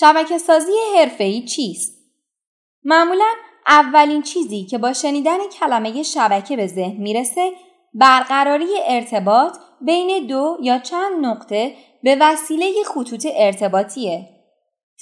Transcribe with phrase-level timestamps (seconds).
[0.00, 1.98] شبکه سازی حرفه‌ای چیست؟
[2.84, 3.32] معمولا
[3.66, 7.52] اولین چیزی که با شنیدن کلمه شبکه به ذهن می‌رسه
[7.94, 14.28] برقراری ارتباط بین دو یا چند نقطه به وسیله خطوط ارتباطیه.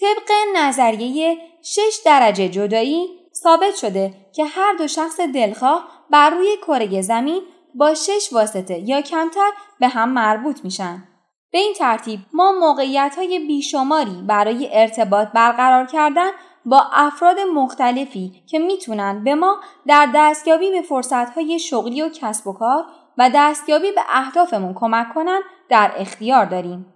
[0.00, 3.06] طبق نظریه شش درجه جدایی
[3.42, 7.42] ثابت شده که هر دو شخص دلخواه بر روی کره زمین
[7.74, 11.08] با شش واسطه یا کمتر به هم مربوط میشن.
[11.52, 16.30] به این ترتیب ما موقعیت های بیشماری برای ارتباط برقرار کردن
[16.64, 22.52] با افراد مختلفی که می‌تونن به ما در دستیابی به فرصتهای شغلی و کسب و
[22.52, 22.84] کار
[23.18, 26.94] و دستیابی به اهدافمون کمک کنن در اختیار داریم.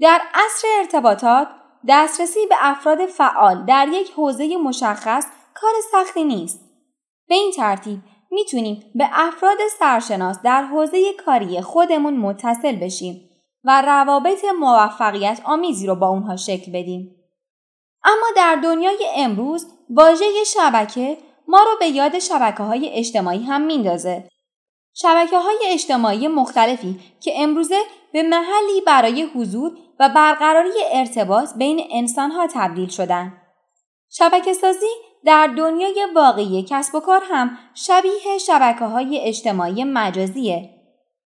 [0.00, 1.48] در عصر ارتباطات
[1.88, 6.60] دسترسی به افراد فعال در یک حوزه مشخص کار سختی نیست.
[7.28, 7.98] به این ترتیب
[8.30, 13.30] می‌تونیم به افراد سرشناس در حوزه کاری خودمون متصل بشیم
[13.64, 17.16] و روابط موفقیت آمیزی رو با اونها شکل بدیم.
[18.04, 24.28] اما در دنیای امروز واژه شبکه ما رو به یاد شبکه های اجتماعی هم میندازه.
[24.94, 27.78] شبکه های اجتماعی مختلفی که امروزه
[28.12, 33.32] به محلی برای حضور و برقراری ارتباط بین انسان ها تبدیل شدن.
[34.10, 34.86] شبکه سازی
[35.24, 40.73] در دنیای واقعی کسب و کار هم شبیه شبکه های اجتماعی مجازیه.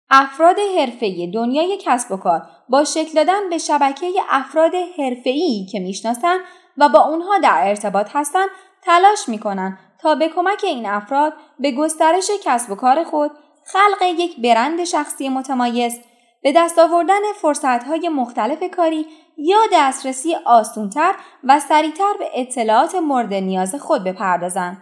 [0.09, 6.37] افراد حرفه‌ای دنیای کسب و کار با شکل دادن به شبکه افراد حرفه‌ای که می‌شناسن
[6.77, 8.49] و با اونها در ارتباط هستند
[8.83, 13.31] تلاش می‌کنن تا به کمک این افراد به گسترش کسب و کار خود
[13.65, 15.99] خلق یک برند شخصی متمایز
[16.43, 19.05] به دست آوردن فرصتهای مختلف کاری
[19.37, 24.77] یا دسترسی آسونتر و سریعتر به اطلاعات مورد نیاز خود بپردازند.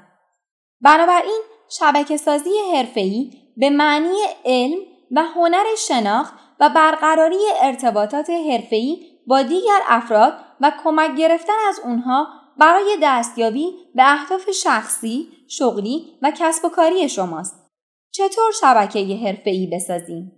[0.82, 4.78] بنابراین شبکه سازی حرفه‌ای به معنی علم
[5.14, 12.28] و هنر شناخت و برقراری ارتباطات حرفه‌ای با دیگر افراد و کمک گرفتن از اونها
[12.58, 17.70] برای دستیابی به اهداف شخصی، شغلی و کسب و کاری شماست.
[18.12, 20.32] چطور شبکه حرفه‌ای بسازیم؟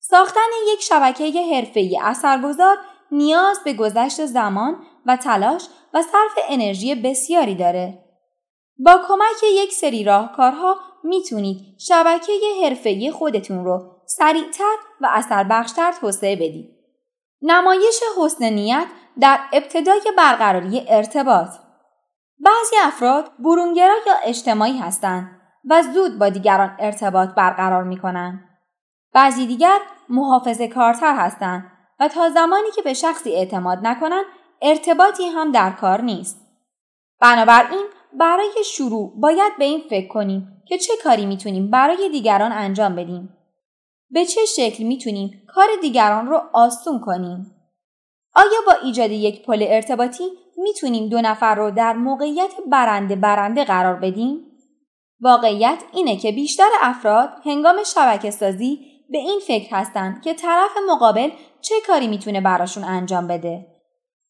[0.00, 2.76] ساختن یک شبکه حرفه‌ای اثرگذار
[3.12, 5.62] نیاز به گذشت زمان و تلاش
[5.94, 7.98] و صرف انرژی بسیاری داره.
[8.78, 16.76] با کمک یک سری راهکارها می‌تونید شبکه حرفه‌ای خودتون رو سریعتر و اثربخشتر توسعه بدید.
[17.42, 18.86] نمایش حسن نیت
[19.20, 21.48] در ابتدای برقراری ارتباط
[22.38, 25.40] بعضی افراد برونگرا یا اجتماعی هستند
[25.70, 28.44] و زود با دیگران ارتباط برقرار می کنند.
[29.12, 29.78] بعضی دیگر
[30.08, 34.24] محافظ کارتر هستند و تا زمانی که به شخصی اعتماد نکنند
[34.62, 36.46] ارتباطی هم در کار نیست.
[37.20, 42.96] بنابراین برای شروع باید به این فکر کنیم که چه کاری می‌تونیم برای دیگران انجام
[42.96, 43.35] بدیم.
[44.16, 47.56] به چه شکل می‌تونیم کار دیگران رو آسون کنیم؟
[48.34, 50.24] آیا با ایجاد یک پل ارتباطی
[50.56, 54.40] می‌تونیم دو نفر رو در موقعیت برنده برنده قرار بدیم؟
[55.20, 58.78] واقعیت اینه که بیشتر افراد هنگام شبکه سازی
[59.10, 63.66] به این فکر هستند که طرف مقابل چه کاری می‌تونه براشون انجام بده.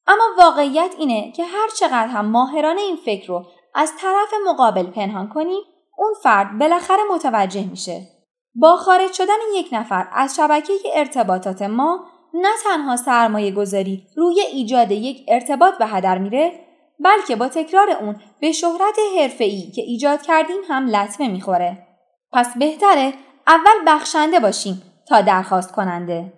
[0.07, 5.29] اما واقعیت اینه که هر چقدر هم ماهرانه این فکر رو از طرف مقابل پنهان
[5.29, 5.63] کنیم
[5.99, 8.16] اون فرد بالاخره متوجه میشه.
[8.59, 14.91] با خارج شدن یک نفر از شبکه ارتباطات ما نه تنها سرمایه گذاری روی ایجاد
[14.91, 16.67] یک ارتباط به هدر میره
[17.01, 21.87] بلکه با تکرار اون به شهرت حرفه‌ای که ایجاد کردیم هم لطمه می‌خوره.
[22.33, 23.15] پس بهتره
[23.47, 26.33] اول بخشنده باشیم تا درخواست کننده.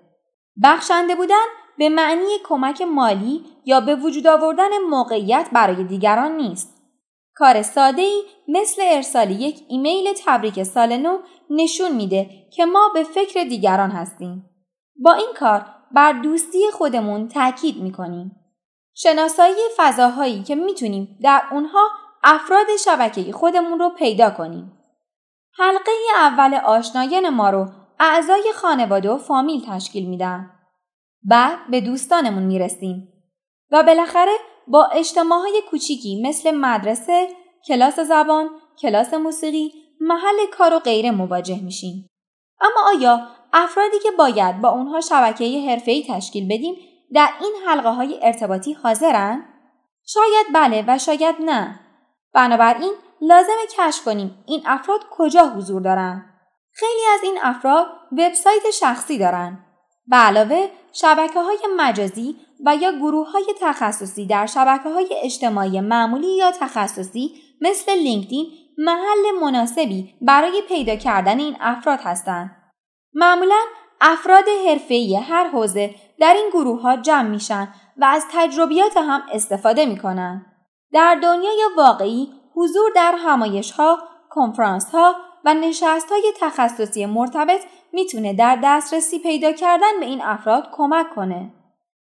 [0.63, 1.45] بخشنده بودن
[1.79, 6.78] به معنی کمک مالی یا به وجود آوردن موقعیت برای دیگران نیست.
[7.39, 11.19] کار ساده ای مثل ارسال یک ایمیل تبریک سال نو
[11.51, 14.51] نشون میده که ما به فکر دیگران هستیم.
[14.97, 18.37] با این کار بر دوستی خودمون تاکید می‌کنیم.
[18.95, 21.89] شناسایی فضاهایی که می‌تونیم در اونها
[22.25, 24.73] افراد شبکه خودمون رو پیدا کنیم.
[25.59, 27.69] حلقه اول آشنایان ما رو
[28.01, 30.51] اعضای خانواده و فامیل تشکیل میدن.
[31.23, 33.09] بعد به دوستانمون می‌رسیم
[33.71, 34.33] و بالاخره
[34.71, 37.29] با اجتماعهای کوچیکی مثل مدرسه،
[37.67, 38.51] کلاس زبان،
[38.83, 42.09] کلاس موسیقی، محل کار و غیره مواجه میشیم.
[42.61, 46.75] اما آیا افرادی که باید با اونها شبکه حرفه‌ای تشکیل بدیم
[47.15, 49.45] در این حلقه های ارتباطی حاضرن؟
[50.07, 51.81] شاید بله و شاید نه.
[52.35, 56.25] بنابراین لازم کشف کنیم این افراد کجا حضور دارند.
[56.73, 59.68] خیلی از این افراد وبسایت شخصی دارند.
[60.11, 66.37] به علاوه شبکه های مجازی و یا گروه های تخصصی در شبکه های اجتماعی معمولی
[66.37, 68.47] یا تخصصی مثل لینکدین
[68.79, 72.51] محل مناسبی برای پیدا کردن این افراد هستند.
[73.15, 73.61] معمولا
[74.01, 79.87] افراد حرفه‌ای هر حوزه در این گروه ها جمع میشن و از تجربیات هم استفاده
[79.87, 80.47] می‌کنن.
[80.93, 83.99] در دنیای واقعی حضور در همایش ها،
[84.31, 85.15] کنفرانس ها
[85.45, 87.61] و نشست های تخصصی مرتبط
[87.93, 91.53] می‌تونه در دسترسی پیدا کردن به این افراد کمک کنه.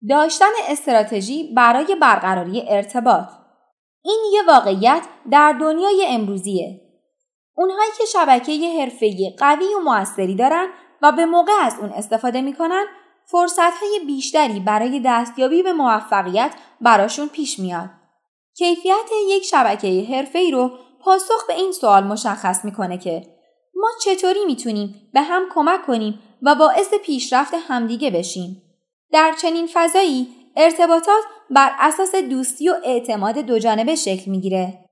[0.09, 3.29] داشتن استراتژی برای برقراری ارتباط
[4.03, 5.01] این یه واقعیت
[5.31, 6.81] در دنیای امروزیه.
[7.55, 10.67] اونهایی که شبکه حرفه‌ای قوی و موثری دارن
[11.01, 12.85] و به موقع از اون استفاده می‌کنن
[13.25, 16.51] فرصتهای بیشتری برای دستیابی به موفقیت
[16.81, 17.89] براشون پیش میاد.
[18.57, 20.71] کیفیت یک شبکه حرفه‌ای رو
[21.01, 23.36] پاسخ به این سوال مشخص می‌کنه که
[23.77, 28.61] ما چطوری می‌تونیم به هم کمک کنیم و باعث پیشرفت همدیگه بشیم.
[29.11, 34.85] در چنین فضایی ارتباطات بر اساس دوستی و اعتماد دوجانبه شکل می‌گیره.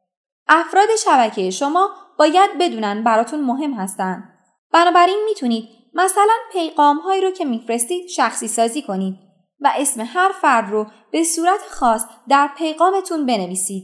[0.48, 1.90] افراد شبکه شما
[2.20, 4.24] باید بدونن براتون مهم هستن.
[4.72, 9.16] بنابراین می‌تونید مثلا پیغام هایی رو که میفرستید شخصی سازی کنید
[9.60, 13.84] و اسم هر فرد رو به صورت خاص در پیغامتون بنویسید.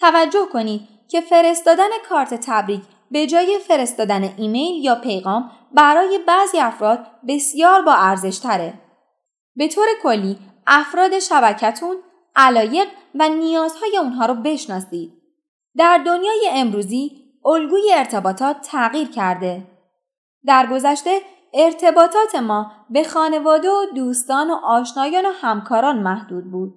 [0.00, 0.80] توجه کنید
[1.10, 2.82] که فرستادن کارت تبریک
[3.12, 8.74] به جای فرستادن ایمیل یا پیغام برای بعضی افراد بسیار با ارزش تره.
[9.56, 11.96] به طور کلی افراد شبکتون
[12.36, 15.12] علایق و نیازهای اونها رو بشناسید.
[15.76, 17.10] در دنیای امروزی
[17.44, 19.62] الگوی ارتباطات تغییر کرده.
[20.46, 21.20] در گذشته
[21.54, 26.74] ارتباطات ما به خانواده و دوستان و آشنایان و همکاران محدود بود.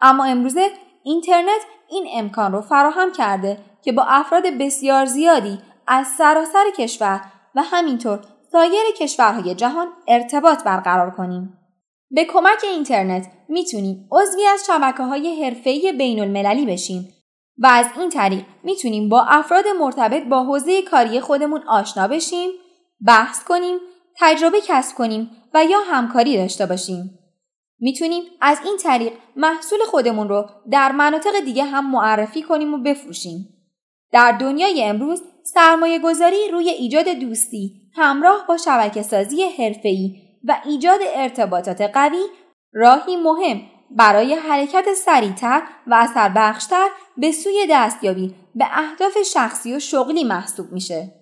[0.00, 0.70] اما امروزه
[1.02, 5.58] اینترنت این امکان رو فراهم کرده که با افراد بسیار زیادی
[5.92, 7.20] از سراسر کشور
[7.54, 8.20] و همینطور
[8.52, 11.58] سایر کشورهای جهان ارتباط برقرار کنیم.
[12.10, 17.08] به کمک اینترنت می‌تونیم عضوی از شبکه های حرفه‌ای بین المللی بشیم
[17.58, 22.50] و از این طریق می‌تونیم با افراد مرتبط با حوزه کاری خودمون آشنا بشیم،
[23.06, 23.78] بحث کنیم،
[24.20, 27.18] تجربه کسب کنیم و یا همکاری داشته باشیم.
[27.80, 33.48] می‌تونیم از این طریق محصول خودمون رو در مناطق دیگه هم معرفی کنیم و بفروشیم.
[34.12, 35.22] در دنیای امروز
[35.54, 42.22] سرمایه گذاری روی ایجاد دوستی همراه با شبکه سازی حرفه‌ای و ایجاد ارتباطات قوی
[42.72, 43.60] راهی مهم
[43.90, 51.19] برای حرکت سریعتر و اثربخشتر به سوی دستیابی به اهداف شخصی و شغلی محسوب میشه.